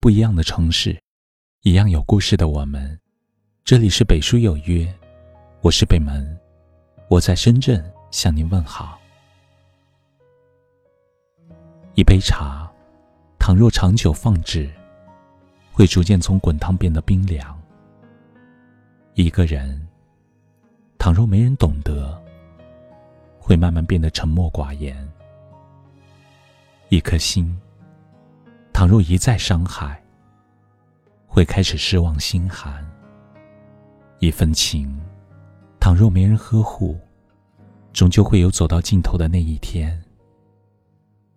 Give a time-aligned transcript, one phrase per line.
[0.00, 0.96] 不一样的城市，
[1.62, 2.96] 一样有故事的我们。
[3.64, 4.86] 这里是北书有约，
[5.60, 6.38] 我是北门，
[7.08, 8.96] 我在深圳向您问好。
[11.96, 12.70] 一杯茶，
[13.40, 14.70] 倘若长久放置，
[15.72, 17.60] 会逐渐从滚烫变得冰凉。
[19.14, 19.84] 一个人，
[20.96, 22.16] 倘若没人懂得，
[23.40, 24.96] 会慢慢变得沉默寡言。
[26.88, 27.60] 一颗心。
[28.78, 30.00] 倘若一再伤害，
[31.26, 32.88] 会开始失望心寒。
[34.20, 34.96] 一份情，
[35.80, 36.96] 倘若没人呵护，
[37.92, 40.00] 终究会有走到尽头的那一天。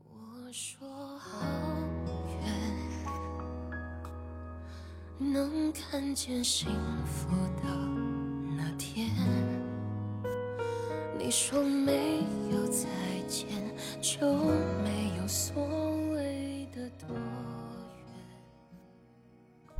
[0.07, 0.87] 我说
[1.17, 1.47] 好
[2.43, 2.53] 远，
[5.33, 6.69] 能看见幸
[7.07, 7.27] 福
[7.57, 7.63] 的
[8.55, 9.09] 那天。
[11.17, 12.19] 你说没
[12.51, 12.87] 有再
[13.27, 13.47] 见，
[13.99, 14.31] 就
[14.83, 15.55] 没有所。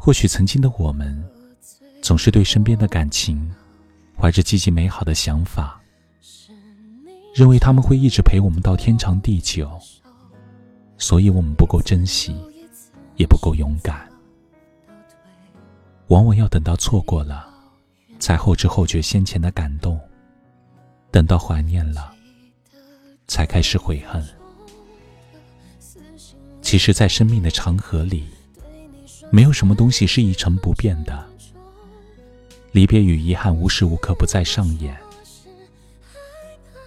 [0.04, 1.24] 或许曾经的我们，
[2.02, 3.54] 总是对身边的感情
[4.18, 5.80] 怀着积极美好的想法，
[7.36, 9.80] 认为他们会一直陪我们到天长地久，
[10.98, 12.36] 所以我们不够珍惜，
[13.16, 14.10] 也不够勇敢，
[16.08, 17.48] 往往要等到错过了，
[18.18, 20.00] 才后知后觉先前的感动，
[21.12, 22.12] 等到怀念了，
[23.28, 24.28] 才开始悔恨。
[26.60, 28.26] 其实，在生命的长河里。
[29.34, 31.26] 没有什么东西是一成不变的，
[32.74, 34.96] 离别与遗憾无时无刻不在上演。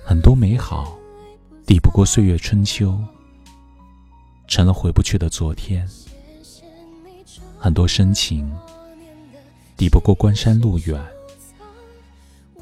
[0.05, 0.99] 很多美好
[1.65, 2.99] 抵不过岁月春秋，
[4.47, 5.87] 成了回不去的昨天；
[7.59, 8.55] 很多深情
[9.75, 11.03] 抵不过关山路远，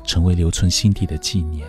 [0.05, 1.67] 成为留存心底的纪念。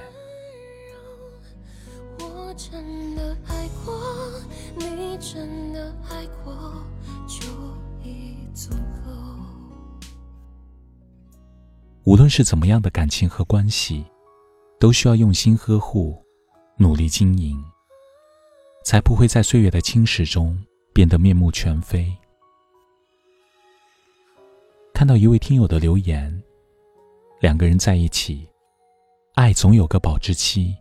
[12.06, 14.04] 无论是怎么样的感情和关系，
[14.78, 16.22] 都需要用心呵护，
[16.76, 17.58] 努力经营，
[18.83, 20.61] 才不会在岁月的侵蚀中
[20.94, 22.14] 变得面目全非。
[24.94, 26.44] 看到一位听友的留言，
[27.39, 28.45] 两个人在一起，
[29.36, 30.76] 爱总有个保质期，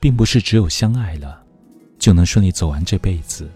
[0.00, 1.44] 并不是只有相爱了，
[1.98, 3.50] 就能顺利走完这辈子。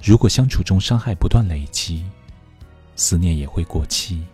[0.00, 2.04] 如果相处中伤害不断累积，
[2.94, 4.24] 思念也会过期。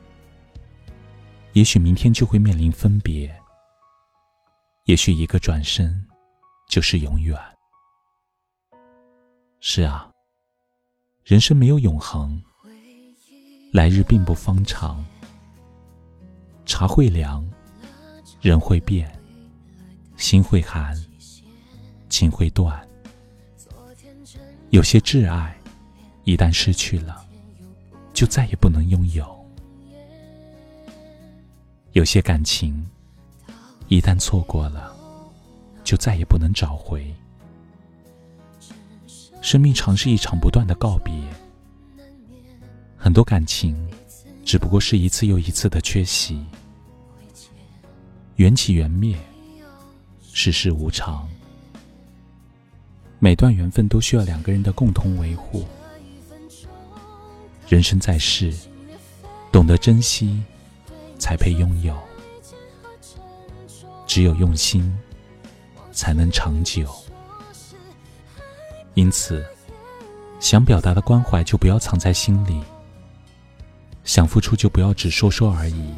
[1.55, 3.35] 也许明天就会面临分别，
[4.85, 6.07] 也许一个转身
[6.69, 7.37] 就是永远。
[9.61, 10.11] 是啊，
[11.25, 12.41] 人生没有永恒，
[13.73, 15.05] 来日并不方长。
[16.65, 17.49] 茶会凉，
[18.41, 19.11] 人会变，
[20.17, 20.95] 心会寒，
[22.09, 22.87] 情会断。
[24.71, 25.59] 有些挚爱，
[26.25, 27.27] 一旦失去了，
[28.13, 29.38] 就再也不能拥有。
[31.93, 32.87] 有些感情，
[33.89, 34.95] 一旦错过了，
[35.83, 37.13] 就再也不能找回。
[39.41, 41.15] 生命常是一场不断的告别，
[42.97, 43.77] 很多感情
[44.45, 46.45] 只不过是一次又一次的缺席。
[48.37, 49.17] 缘起缘灭，
[50.33, 51.29] 世事无常，
[53.19, 55.65] 每段缘分都需要两个人的共同维护。
[57.69, 58.55] 人生在世，
[59.51, 60.43] 懂得珍惜。
[61.19, 61.97] 才配拥有，
[64.07, 64.97] 只有用心，
[65.93, 66.89] 才能长久。
[68.95, 69.45] 因此，
[70.41, 72.63] 想表达的关怀就不要藏在心里，
[74.05, 75.95] 想付出就不要只说说而已。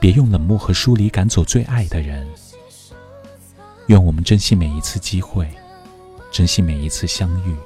[0.00, 2.26] 别用冷漠和疏离赶走最爱的人。
[3.88, 5.48] 愿我们珍惜每一次机会，
[6.30, 7.56] 珍惜每一次相遇，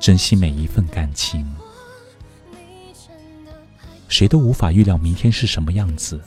[0.00, 1.46] 珍惜每一份感情。
[4.14, 6.20] 谁都无法预料明天是什么样子，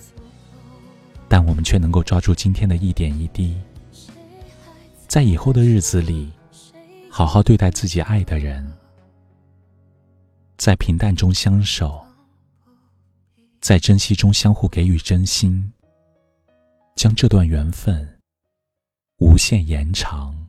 [1.30, 3.56] 但我们却能够抓住今天的一点一滴，
[5.08, 6.30] 在以后的日子里，
[7.09, 8.70] 好好对待自己爱的人，
[10.57, 12.06] 在平淡中相守，
[13.62, 15.72] 在珍惜中相互给予真心，
[16.98, 18.19] 将这段缘分
[19.19, 20.46] 无限延长。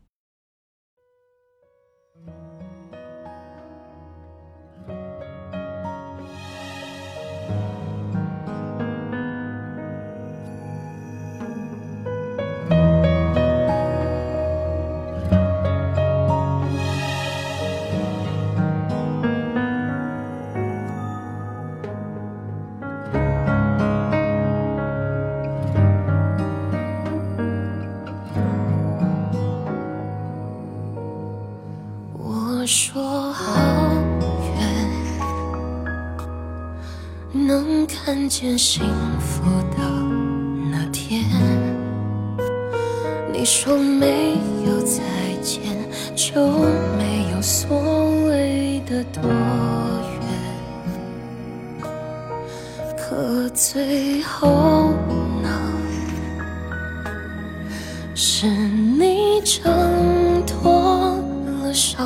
[38.28, 38.84] 见幸
[39.18, 39.78] 福的
[40.70, 41.24] 那天。
[43.32, 44.36] 你说没
[44.66, 45.00] 有再
[45.42, 45.62] 见，
[46.14, 46.34] 就
[46.98, 49.22] 没有所谓的多
[50.20, 50.22] 远。
[52.96, 54.90] 可最后
[55.42, 55.72] 呢，
[58.14, 61.16] 是你挣脱
[61.62, 62.02] 了手，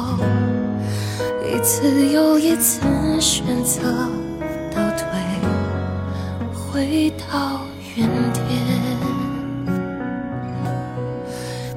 [1.45, 2.81] 一次又一次
[3.19, 3.81] 选择，
[6.93, 7.63] 回到
[7.97, 8.45] 原点。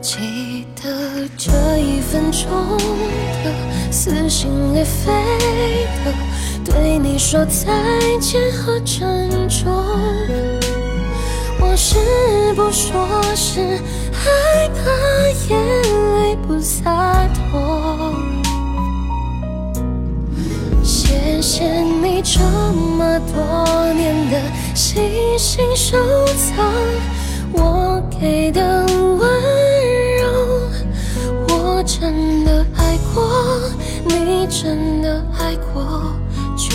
[0.01, 2.51] 记得这一分钟
[3.41, 3.49] 的
[3.89, 5.13] 撕心裂肺
[6.03, 6.11] 的
[6.65, 7.71] 对你说再
[8.19, 9.73] 见和珍重，
[11.61, 11.95] 我是
[12.53, 13.61] 不说是
[14.11, 14.81] 害怕
[15.47, 15.57] 眼
[16.19, 18.44] 泪不洒脱。
[21.47, 24.41] 谢你这么多年的
[24.73, 25.95] 细心收
[26.25, 26.65] 藏，
[27.53, 29.29] 我给的温
[30.23, 30.25] 柔，
[31.47, 33.29] 我真的爱过，
[34.05, 36.15] 你真的爱过，
[36.57, 36.73] 就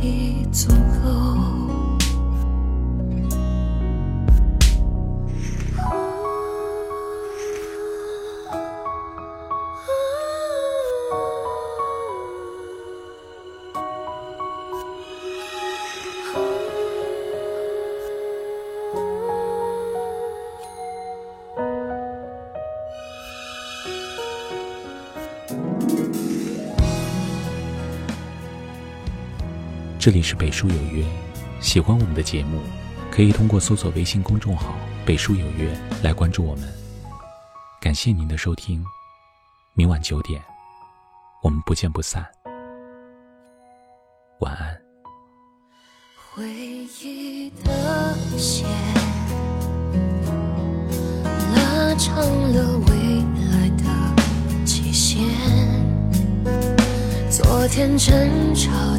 [0.00, 0.68] 已足
[1.02, 1.23] 够。
[30.04, 31.02] 这里是北书有约，
[31.62, 32.60] 喜欢我们的节目，
[33.10, 35.74] 可以通过搜索微信公众号“北书有约”
[36.04, 36.70] 来关注我们。
[37.80, 38.84] 感谢您的收听，
[39.72, 40.42] 明晚九点，
[41.42, 42.22] 我们不见不散。
[44.40, 44.78] 晚安。
[46.34, 48.68] 回忆的线
[51.56, 52.14] 拉长
[52.52, 52.94] 了未
[53.48, 55.24] 来的期限，
[57.30, 58.93] 昨天争吵，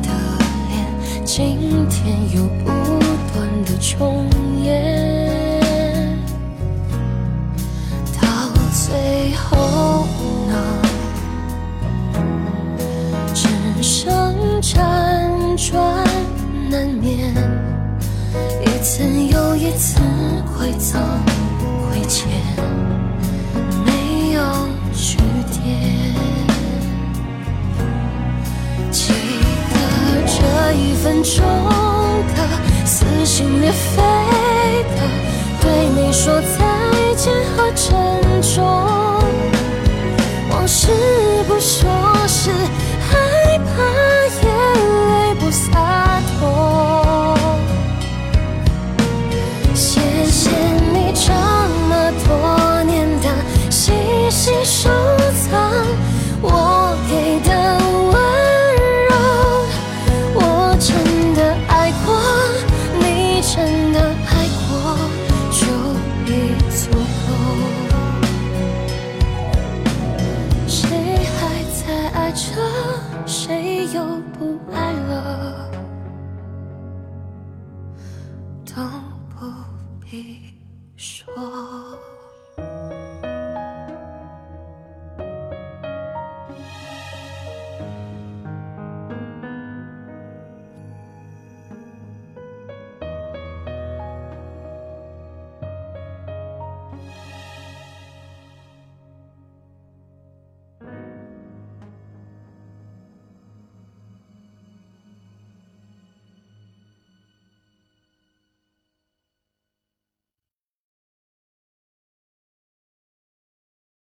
[1.38, 2.72] 今天又不
[3.34, 4.26] 断的重
[4.64, 6.18] 演，
[8.22, 8.26] 到
[8.72, 10.08] 最后
[10.48, 10.56] 呢？
[13.34, 13.50] 只
[13.84, 16.06] 剩辗转
[16.70, 17.34] 难眠，
[18.62, 20.00] 一次又一次
[20.46, 20.98] 会走
[21.92, 22.30] 会欠，
[23.86, 24.42] 没有
[24.94, 25.18] 句
[25.52, 26.16] 点。
[31.06, 31.46] 分钟
[32.36, 34.02] 的撕心裂肺
[34.96, 35.08] 的
[35.62, 38.66] 对你说再见和珍重。
[40.50, 40.88] 往事
[41.48, 41.88] 不说
[42.28, 42.50] 是
[80.16, 80.54] 你
[80.96, 82.15] 说。